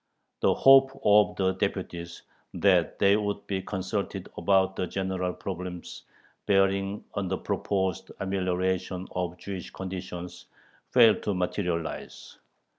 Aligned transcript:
The 0.39 0.55
hope 0.55 0.99
of 1.05 1.35
the 1.35 1.53
deputies, 1.53 2.23
that 2.55 2.97
they 2.97 3.15
would 3.17 3.45
be 3.45 3.61
consulted 3.61 4.29
about 4.35 4.75
the 4.75 4.87
general 4.87 5.31
problems 5.31 6.05
bearing 6.47 7.03
on 7.13 7.27
the 7.27 7.37
proposed 7.37 8.11
amelioration 8.19 9.07
of 9.11 9.37
Jewish 9.37 9.69
conditions, 9.69 10.47
failed 10.89 11.21
to 11.21 11.35
materialize. 11.35 12.39